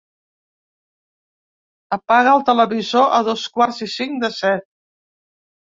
[1.99, 4.71] Apaga el televisor a dos quarts i cinc de set.